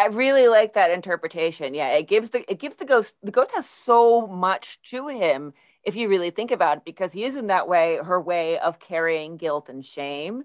i 0.03 0.07
really 0.07 0.49
like 0.49 0.75
that 0.75 0.91
interpretation. 0.91 1.75
Yeah 1.75 1.89
it 1.91 2.09
gives 2.09 2.31
the 2.31 2.51
it 2.51 2.59
gives 2.59 2.77
the 2.77 2.85
ghost 2.85 3.15
the 3.23 3.31
ghost 3.31 3.51
has 3.55 3.69
so 3.69 4.27
much 4.27 4.81
to 4.91 5.09
him 5.09 5.53
if 5.85 5.97
you 5.97 6.09
really 6.09 6.31
think 6.31 6.51
about 6.51 6.79
it 6.79 6.85
because 6.85 7.13
he 7.13 7.25
is 7.25 7.37
in 7.37 7.49
that 7.49 7.69
way 7.69 7.99
her 8.03 8.21
way 8.21 8.59
of 8.59 8.79
carrying 8.79 9.37
guilt 9.37 9.69
and 9.69 9.85
shame. 9.85 10.45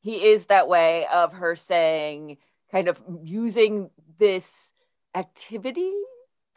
He 0.00 0.26
is 0.26 0.46
that 0.46 0.68
way 0.68 1.06
of 1.12 1.32
her 1.32 1.56
saying, 1.56 2.38
kind 2.70 2.88
of 2.88 3.00
using 3.24 3.90
this 4.18 4.72
activity 5.14 5.92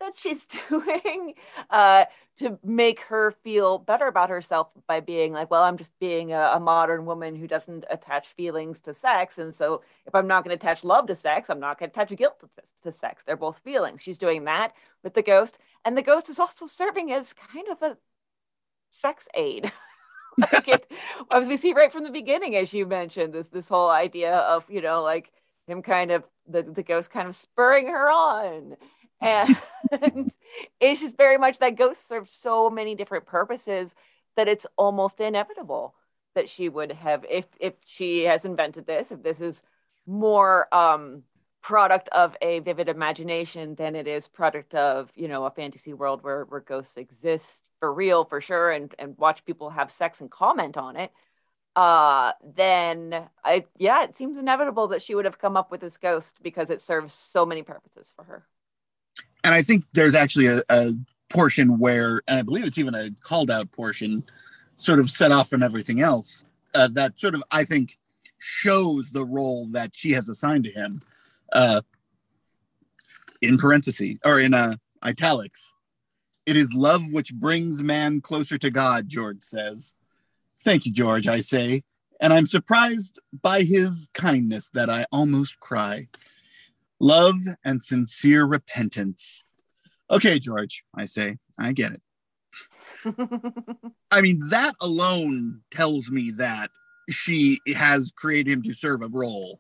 that 0.01 0.13
she's 0.17 0.45
doing 0.69 1.35
uh, 1.69 2.05
to 2.39 2.59
make 2.63 2.99
her 3.01 3.33
feel 3.43 3.77
better 3.77 4.07
about 4.07 4.29
herself 4.29 4.67
by 4.87 4.99
being 4.99 5.31
like, 5.31 5.49
well, 5.49 5.63
I'm 5.63 5.77
just 5.77 5.97
being 5.99 6.33
a, 6.33 6.51
a 6.55 6.59
modern 6.59 7.05
woman 7.05 7.35
who 7.35 7.47
doesn't 7.47 7.85
attach 7.89 8.27
feelings 8.29 8.79
to 8.81 8.93
sex. 8.93 9.37
And 9.37 9.55
so 9.55 9.83
if 10.05 10.13
I'm 10.13 10.27
not 10.27 10.43
going 10.43 10.57
to 10.57 10.61
attach 10.63 10.83
love 10.83 11.07
to 11.07 11.15
sex, 11.15 11.49
I'm 11.49 11.59
not 11.59 11.79
going 11.79 11.89
to 11.91 12.01
attach 12.01 12.15
guilt 12.17 12.39
to, 12.39 12.49
to 12.83 12.91
sex. 12.91 13.23
They're 13.25 13.37
both 13.37 13.59
feelings. 13.63 14.01
She's 14.01 14.17
doing 14.17 14.43
that 14.45 14.73
with 15.03 15.13
the 15.13 15.21
ghost. 15.21 15.57
And 15.85 15.97
the 15.97 16.01
ghost 16.01 16.29
is 16.29 16.39
also 16.39 16.65
serving 16.67 17.11
as 17.11 17.33
kind 17.33 17.67
of 17.69 17.81
a 17.81 17.97
sex 18.91 19.27
aid. 19.35 19.71
like 20.53 20.67
it, 20.67 20.91
as 21.31 21.47
we 21.47 21.57
see 21.57 21.73
right 21.73 21.91
from 21.91 22.03
the 22.03 22.09
beginning, 22.09 22.55
as 22.55 22.73
you 22.73 22.85
mentioned, 22.85 23.33
this 23.33 23.47
this 23.47 23.67
whole 23.67 23.89
idea 23.89 24.35
of 24.35 24.63
you 24.69 24.81
know 24.81 25.03
like 25.03 25.31
him 25.67 25.81
kind 25.81 26.11
of 26.11 26.23
the 26.47 26.63
the 26.63 26.83
ghost 26.83 27.09
kind 27.09 27.27
of 27.27 27.35
spurring 27.35 27.87
her 27.87 28.09
on, 28.09 28.77
and 29.21 29.55
it's 30.79 31.01
just 31.01 31.17
very 31.17 31.37
much 31.37 31.59
that 31.59 31.77
ghost 31.77 32.07
serves 32.07 32.33
so 32.33 32.69
many 32.69 32.95
different 32.95 33.25
purposes 33.25 33.93
that 34.35 34.47
it's 34.47 34.65
almost 34.77 35.19
inevitable 35.19 35.95
that 36.35 36.49
she 36.49 36.69
would 36.69 36.91
have 36.91 37.25
if 37.29 37.45
if 37.59 37.73
she 37.85 38.23
has 38.23 38.45
invented 38.45 38.85
this 38.85 39.11
if 39.11 39.21
this 39.21 39.41
is 39.41 39.61
more 40.05 40.73
um 40.73 41.23
product 41.61 42.09
of 42.09 42.35
a 42.41 42.59
vivid 42.59 42.89
imagination 42.89 43.75
than 43.75 43.95
it 43.95 44.07
is 44.07 44.27
product 44.27 44.73
of 44.73 45.11
you 45.15 45.27
know 45.27 45.45
a 45.45 45.51
fantasy 45.51 45.93
world 45.93 46.23
where 46.23 46.45
where 46.45 46.61
ghosts 46.61 46.97
exist 46.97 47.61
for 47.79 47.93
real 47.93 48.25
for 48.25 48.41
sure 48.41 48.71
and 48.71 48.95
and 48.97 49.17
watch 49.17 49.45
people 49.45 49.69
have 49.69 49.91
sex 49.91 50.21
and 50.21 50.31
comment 50.31 50.77
on 50.77 50.95
it 50.95 51.11
uh 51.75 52.31
then 52.55 53.27
i 53.45 53.63
yeah 53.77 54.03
it 54.03 54.17
seems 54.17 54.37
inevitable 54.37 54.87
that 54.87 55.01
she 55.01 55.15
would 55.15 55.25
have 55.25 55.39
come 55.39 55.55
up 55.55 55.71
with 55.71 55.81
this 55.81 55.97
ghost 55.97 56.37
because 56.41 56.69
it 56.69 56.81
serves 56.81 57.13
so 57.13 57.45
many 57.45 57.61
purposes 57.61 58.11
for 58.15 58.23
her 58.23 58.45
and 59.43 59.53
i 59.53 59.61
think 59.61 59.85
there's 59.93 60.15
actually 60.15 60.47
a, 60.47 60.61
a 60.69 60.91
portion 61.29 61.79
where 61.79 62.21
and 62.27 62.39
i 62.39 62.41
believe 62.41 62.65
it's 62.65 62.77
even 62.77 62.95
a 62.95 63.09
called 63.23 63.49
out 63.49 63.71
portion 63.71 64.23
sort 64.75 64.99
of 64.99 65.09
set 65.09 65.31
off 65.31 65.49
from 65.49 65.63
everything 65.63 66.01
else 66.01 66.43
uh, 66.73 66.87
that 66.87 67.19
sort 67.19 67.35
of 67.35 67.43
i 67.51 67.63
think 67.63 67.97
shows 68.41 69.11
the 69.11 69.25
role 69.25 69.67
that 69.71 69.91
she 69.93 70.11
has 70.11 70.27
assigned 70.27 70.63
to 70.63 70.71
him 70.71 71.01
uh, 71.53 71.81
in 73.41 73.57
parentheses 73.57 74.17
or 74.25 74.39
in 74.39 74.53
uh, 74.53 74.75
italics. 75.03 75.73
It 76.45 76.55
is 76.55 76.73
love 76.73 77.01
which 77.11 77.33
brings 77.33 77.83
man 77.83 78.21
closer 78.21 78.57
to 78.57 78.71
God, 78.71 79.07
George 79.07 79.41
says. 79.41 79.93
Thank 80.63 80.85
you, 80.85 80.91
George, 80.91 81.27
I 81.27 81.39
say, 81.41 81.83
and 82.19 82.33
I'm 82.33 82.47
surprised 82.47 83.19
by 83.41 83.61
his 83.61 84.07
kindness 84.13 84.69
that 84.73 84.89
I 84.89 85.05
almost 85.11 85.59
cry. 85.59 86.07
Love 87.01 87.39
and 87.65 87.81
sincere 87.81 88.45
repentance. 88.45 89.43
Okay, 90.11 90.37
George, 90.37 90.83
I 90.95 91.05
say, 91.05 91.39
I 91.57 91.73
get 91.73 91.93
it. 91.93 92.01
I 94.11 94.21
mean, 94.21 94.39
that 94.49 94.73
alone 94.79 95.61
tells 95.71 96.11
me 96.11 96.29
that 96.37 96.69
she 97.09 97.59
has 97.75 98.11
created 98.15 98.51
him 98.51 98.61
to 98.61 98.75
serve 98.75 99.01
a 99.01 99.07
role 99.07 99.59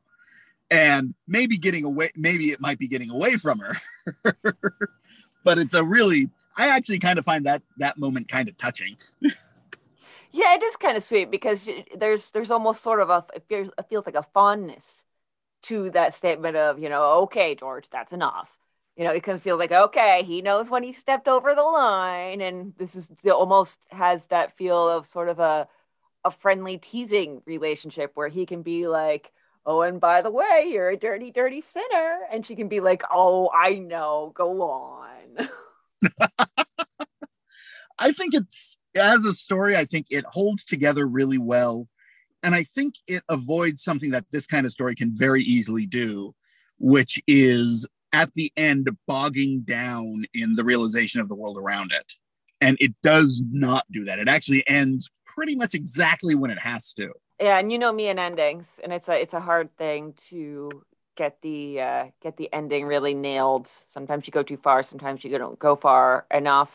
and 0.69 1.15
maybe 1.27 1.57
getting 1.57 1.83
away 1.83 2.11
maybe 2.15 2.45
it 2.45 2.61
might 2.61 2.79
be 2.79 2.87
getting 2.87 3.09
away 3.09 3.35
from 3.35 3.59
her 3.59 3.75
but 5.43 5.57
it's 5.57 5.73
a 5.73 5.83
really 5.83 6.29
i 6.55 6.69
actually 6.69 6.99
kind 6.99 7.19
of 7.19 7.25
find 7.25 7.45
that 7.45 7.61
that 7.77 7.97
moment 7.97 8.29
kind 8.29 8.47
of 8.47 8.55
touching 8.57 8.95
yeah 10.31 10.53
it 10.53 10.63
is 10.63 10.77
kind 10.77 10.95
of 10.95 11.03
sweet 11.03 11.29
because 11.29 11.67
there's 11.97 12.31
there's 12.31 12.51
almost 12.51 12.81
sort 12.81 13.01
of 13.01 13.09
a 13.09 13.25
it 13.35 13.43
feels, 13.49 13.69
it 13.77 13.85
feels 13.89 14.05
like 14.05 14.15
a 14.15 14.23
fondness 14.33 15.05
to 15.63 15.89
that 15.91 16.13
statement 16.13 16.55
of 16.55 16.79
you 16.79 16.89
know 16.89 17.21
okay 17.21 17.55
george 17.55 17.89
that's 17.89 18.13
enough 18.13 18.49
you 18.95 19.03
know 19.03 19.11
it 19.11 19.23
of 19.35 19.43
feels 19.43 19.59
like 19.59 19.71
okay 19.71 20.23
he 20.23 20.41
knows 20.41 20.69
when 20.69 20.83
he 20.83 20.93
stepped 20.93 21.27
over 21.27 21.55
the 21.55 21.61
line 21.61 22.41
and 22.41 22.73
this 22.77 22.95
is 22.95 23.09
almost 23.25 23.79
has 23.89 24.25
that 24.27 24.55
feel 24.57 24.89
of 24.89 25.05
sort 25.05 25.29
of 25.29 25.39
a 25.39 25.67
a 26.23 26.31
friendly 26.31 26.77
teasing 26.77 27.41
relationship 27.45 28.11
where 28.13 28.27
he 28.27 28.45
can 28.45 28.61
be 28.61 28.87
like 28.87 29.31
oh, 29.65 29.81
and 29.81 29.99
by 29.99 30.21
the 30.21 30.31
way, 30.31 30.67
you're 30.69 30.89
a 30.89 30.97
dirty, 30.97 31.31
dirty 31.31 31.61
sinner. 31.61 32.19
And 32.31 32.45
she 32.45 32.55
can 32.55 32.67
be 32.67 32.79
like, 32.79 33.03
oh, 33.11 33.49
I 33.53 33.75
know, 33.75 34.31
go 34.35 34.61
on. 34.61 35.49
I 37.99 38.11
think 38.11 38.33
it's, 38.33 38.77
as 38.99 39.25
a 39.25 39.33
story, 39.33 39.75
I 39.75 39.85
think 39.85 40.07
it 40.09 40.25
holds 40.25 40.63
together 40.63 41.05
really 41.05 41.37
well. 41.37 41.87
And 42.43 42.55
I 42.55 42.63
think 42.63 42.95
it 43.07 43.23
avoids 43.29 43.83
something 43.83 44.11
that 44.11 44.25
this 44.31 44.47
kind 44.47 44.65
of 44.65 44.71
story 44.71 44.95
can 44.95 45.15
very 45.15 45.43
easily 45.43 45.85
do, 45.85 46.33
which 46.79 47.21
is 47.27 47.87
at 48.13 48.33
the 48.33 48.51
end 48.57 48.89
bogging 49.07 49.61
down 49.61 50.25
in 50.33 50.55
the 50.55 50.63
realization 50.63 51.21
of 51.21 51.29
the 51.29 51.35
world 51.35 51.57
around 51.57 51.91
it. 51.93 52.13
And 52.59 52.77
it 52.79 52.93
does 53.01 53.41
not 53.51 53.85
do 53.91 54.03
that. 54.05 54.19
It 54.19 54.27
actually 54.27 54.67
ends 54.67 55.09
pretty 55.25 55.55
much 55.55 55.73
exactly 55.73 56.35
when 56.35 56.51
it 56.51 56.59
has 56.59 56.93
to 56.93 57.13
yeah 57.39 57.57
and 57.57 57.71
you 57.71 57.79
know 57.79 57.91
me 57.91 58.07
and 58.07 58.19
endings 58.19 58.67
and 58.83 58.93
it's 58.93 59.09
a 59.09 59.19
it's 59.19 59.33
a 59.33 59.39
hard 59.39 59.75
thing 59.77 60.13
to 60.29 60.69
get 61.15 61.41
the 61.41 61.81
uh, 61.81 62.05
get 62.21 62.37
the 62.37 62.51
ending 62.53 62.85
really 62.85 63.13
nailed 63.13 63.67
sometimes 63.67 64.27
you 64.27 64.31
go 64.31 64.43
too 64.43 64.57
far 64.57 64.83
sometimes 64.83 65.23
you 65.23 65.37
don't 65.37 65.59
go 65.59 65.75
far 65.75 66.25
enough 66.31 66.71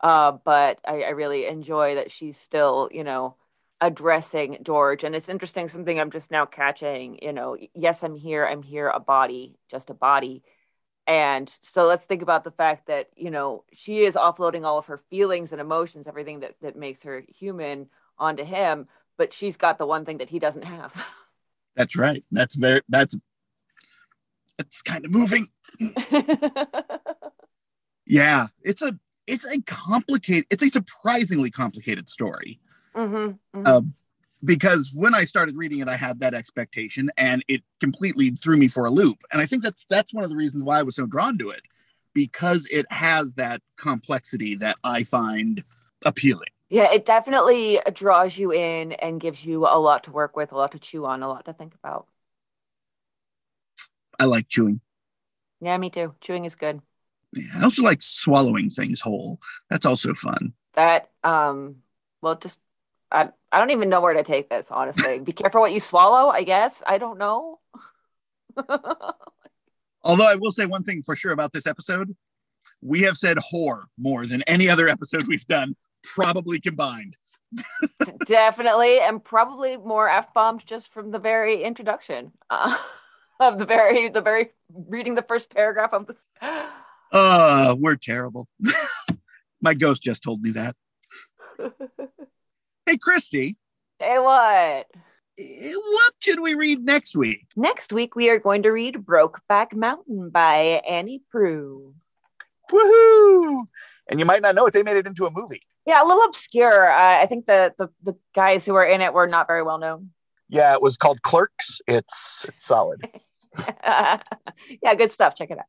uh, 0.00 0.32
but 0.32 0.80
I, 0.86 1.02
I 1.02 1.08
really 1.10 1.46
enjoy 1.46 1.96
that 1.96 2.10
she's 2.10 2.38
still 2.38 2.88
you 2.92 3.04
know 3.04 3.36
addressing 3.80 4.58
george 4.62 5.04
and 5.04 5.14
it's 5.14 5.28
interesting 5.28 5.68
something 5.68 6.00
i'm 6.00 6.10
just 6.10 6.30
now 6.30 6.44
catching 6.44 7.18
you 7.22 7.32
know 7.32 7.56
yes 7.74 8.02
i'm 8.02 8.16
here 8.16 8.44
i'm 8.44 8.62
here 8.62 8.88
a 8.88 8.98
body 8.98 9.56
just 9.70 9.88
a 9.88 9.94
body 9.94 10.42
and 11.06 11.54
so 11.62 11.86
let's 11.86 12.04
think 12.04 12.20
about 12.20 12.42
the 12.42 12.50
fact 12.50 12.88
that 12.88 13.08
you 13.16 13.30
know 13.30 13.64
she 13.72 14.00
is 14.00 14.14
offloading 14.14 14.64
all 14.64 14.78
of 14.78 14.86
her 14.86 15.00
feelings 15.10 15.52
and 15.52 15.60
emotions 15.60 16.08
everything 16.08 16.40
that 16.40 16.54
that 16.60 16.76
makes 16.76 17.02
her 17.04 17.22
human 17.28 17.88
onto 18.18 18.44
him 18.44 18.88
but 19.18 19.34
she's 19.34 19.58
got 19.58 19.76
the 19.76 19.86
one 19.86 20.06
thing 20.06 20.18
that 20.18 20.30
he 20.30 20.38
doesn't 20.38 20.64
have. 20.64 20.94
That's 21.76 21.96
right. 21.96 22.24
That's 22.32 22.54
very 22.56 22.80
that's 22.88 23.14
it's 24.58 24.82
kind 24.82 25.04
of 25.04 25.12
moving. 25.12 25.46
yeah, 28.04 28.48
it's 28.62 28.82
a 28.82 28.98
it's 29.28 29.44
a 29.44 29.62
complicated 29.62 30.46
it's 30.50 30.64
a 30.64 30.70
surprisingly 30.70 31.52
complicated 31.52 32.08
story. 32.08 32.58
Mm-hmm, 32.98 33.16
mm-hmm. 33.58 33.62
Uh, 33.64 33.80
because 34.44 34.92
when 34.94 35.14
I 35.14 35.24
started 35.24 35.56
reading 35.56 35.78
it, 35.78 35.88
I 35.88 35.96
had 35.96 36.20
that 36.20 36.34
expectation, 36.34 37.10
and 37.16 37.44
it 37.48 37.62
completely 37.80 38.30
threw 38.30 38.56
me 38.56 38.68
for 38.68 38.84
a 38.84 38.90
loop. 38.90 39.18
And 39.32 39.40
I 39.40 39.46
think 39.46 39.62
that 39.62 39.74
that's 39.88 40.12
one 40.12 40.24
of 40.24 40.30
the 40.30 40.36
reasons 40.36 40.64
why 40.64 40.80
I 40.80 40.82
was 40.82 40.96
so 40.96 41.06
drawn 41.06 41.38
to 41.38 41.50
it, 41.50 41.62
because 42.14 42.66
it 42.70 42.86
has 42.90 43.34
that 43.34 43.62
complexity 43.76 44.56
that 44.56 44.76
I 44.82 45.04
find 45.04 45.62
appealing. 46.04 46.48
Yeah, 46.70 46.92
it 46.92 47.06
definitely 47.06 47.80
draws 47.92 48.36
you 48.36 48.52
in 48.52 48.92
and 48.92 49.20
gives 49.20 49.44
you 49.44 49.66
a 49.66 49.78
lot 49.78 50.04
to 50.04 50.10
work 50.10 50.36
with, 50.36 50.52
a 50.52 50.56
lot 50.56 50.72
to 50.72 50.78
chew 50.78 51.06
on, 51.06 51.22
a 51.22 51.28
lot 51.28 51.46
to 51.46 51.52
think 51.52 51.74
about. 51.74 52.06
I 54.20 54.24
like 54.24 54.48
chewing. 54.48 54.80
Yeah, 55.60 55.76
me 55.78 55.90
too. 55.90 56.14
Chewing 56.20 56.44
is 56.44 56.56
good. 56.56 56.82
Yeah, 57.32 57.44
I 57.56 57.64
also 57.64 57.82
like 57.82 58.02
swallowing 58.02 58.70
things 58.70 59.00
whole. 59.00 59.38
That's 59.70 59.86
also 59.86 60.14
fun. 60.14 60.52
That 60.74 61.10
um 61.24 61.76
well 62.20 62.36
just 62.36 62.58
I 63.10 63.30
I 63.50 63.58
don't 63.58 63.70
even 63.70 63.88
know 63.88 64.00
where 64.00 64.14
to 64.14 64.22
take 64.22 64.50
this, 64.50 64.66
honestly. 64.70 65.18
Be 65.18 65.32
careful 65.32 65.60
what 65.60 65.72
you 65.72 65.80
swallow, 65.80 66.28
I 66.28 66.42
guess. 66.42 66.82
I 66.86 66.98
don't 66.98 67.18
know. 67.18 67.60
Although 70.02 70.30
I 70.30 70.36
will 70.36 70.52
say 70.52 70.66
one 70.66 70.84
thing 70.84 71.02
for 71.02 71.16
sure 71.16 71.32
about 71.32 71.52
this 71.52 71.66
episode. 71.66 72.16
We 72.80 73.02
have 73.02 73.16
said 73.16 73.38
whore 73.52 73.84
more 73.98 74.26
than 74.26 74.42
any 74.42 74.68
other 74.68 74.88
episode 74.88 75.26
we've 75.26 75.46
done 75.46 75.74
probably 76.02 76.60
combined. 76.60 77.16
Definitely, 78.26 79.00
and 79.00 79.24
probably 79.24 79.76
more 79.76 80.08
f 80.08 80.32
bombs 80.34 80.64
just 80.64 80.92
from 80.92 81.10
the 81.10 81.18
very 81.18 81.62
introduction 81.62 82.32
uh, 82.50 82.76
of 83.40 83.58
the 83.58 83.64
very 83.64 84.08
the 84.08 84.20
very 84.20 84.50
reading 84.72 85.14
the 85.14 85.22
first 85.22 85.50
paragraph 85.50 85.92
of 85.92 86.06
this. 86.06 86.30
Uh, 87.10 87.74
we're 87.78 87.96
terrible. 87.96 88.48
My 89.60 89.74
ghost 89.74 90.02
just 90.02 90.22
told 90.22 90.42
me 90.42 90.50
that. 90.52 90.76
Hey, 92.88 92.96
Christy. 92.96 93.56
Hey, 93.98 94.18
what? 94.18 94.86
Eh, 95.38 95.74
what 95.74 96.12
should 96.20 96.40
we 96.40 96.54
read 96.54 96.84
next 96.84 97.14
week? 97.14 97.46
Next 97.54 97.92
week, 97.92 98.16
we 98.16 98.30
are 98.30 98.38
going 98.38 98.62
to 98.62 98.70
read 98.70 98.94
Brokeback 98.94 99.74
Mountain 99.74 100.30
by 100.30 100.82
Annie 100.88 101.22
Proulx. 101.34 101.92
Woohoo! 102.72 103.64
And 104.08 104.18
you 104.18 104.26
might 104.26 104.40
not 104.40 104.54
know 104.54 104.66
it, 104.66 104.72
they 104.72 104.82
made 104.82 104.96
it 104.96 105.06
into 105.06 105.26
a 105.26 105.30
movie. 105.30 105.62
Yeah, 105.86 106.02
a 106.02 106.06
little 106.06 106.24
obscure. 106.24 106.90
Uh, 106.90 107.22
I 107.22 107.26
think 107.26 107.46
the, 107.46 107.72
the 107.78 107.88
the 108.02 108.14
guys 108.34 108.66
who 108.66 108.74
were 108.74 108.84
in 108.84 109.00
it 109.00 109.14
were 109.14 109.26
not 109.26 109.46
very 109.46 109.62
well 109.62 109.78
known. 109.78 110.10
Yeah, 110.50 110.74
it 110.74 110.82
was 110.82 110.98
called 110.98 111.22
Clerks. 111.22 111.80
It's 111.86 112.44
it's 112.46 112.64
solid. 112.64 113.08
yeah, 113.84 114.20
good 114.98 115.12
stuff. 115.12 115.34
Check 115.34 115.50
it 115.50 115.58
out. 115.58 115.64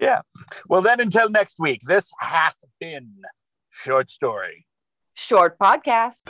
Yeah. 0.00 0.22
Well, 0.68 0.82
then 0.82 1.00
until 1.00 1.30
next 1.30 1.60
week, 1.60 1.82
this 1.86 2.10
hath 2.18 2.56
been 2.80 3.22
Short 3.70 4.10
Story. 4.10 4.66
Short 5.14 5.58
podcast. 5.58 6.22